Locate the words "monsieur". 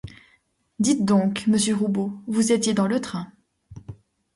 1.45-1.75